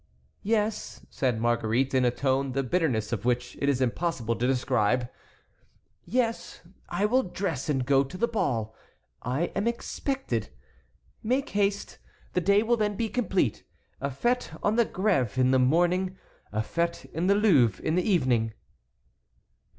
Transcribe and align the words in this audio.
"Yes," 0.41 1.05
said 1.11 1.39
Marguerite, 1.39 1.93
in 1.93 2.05
a 2.05 2.09
tone 2.09 2.53
the 2.53 2.63
bitterness 2.63 3.11
of 3.13 3.23
which 3.23 3.55
it 3.61 3.69
is 3.69 3.81
impossible 3.81 4.35
to 4.35 4.47
describe; 4.47 5.07
yes, 6.05 6.61
I 6.89 7.05
will 7.05 7.21
dress 7.21 7.69
and 7.69 7.85
go 7.85 8.03
to 8.05 8.17
the 8.17 8.27
ball; 8.27 8.73
I 9.21 9.51
am 9.55 9.67
expected. 9.67 10.49
Make 11.21 11.49
haste; 11.49 11.99
the 12.33 12.41
day 12.41 12.63
will 12.63 12.77
then 12.77 12.95
be 12.95 13.09
complete. 13.09 13.63
A 14.01 14.09
fête 14.09 14.57
on 14.63 14.75
the 14.75 14.87
Grève 14.87 15.37
in 15.37 15.51
the 15.51 15.59
morning, 15.59 16.17
a 16.51 16.61
fête 16.61 17.05
in 17.11 17.27
the 17.27 17.35
Louvre 17.35 17.79
in 17.85 17.93
the 17.93 18.09
evening." 18.09 18.53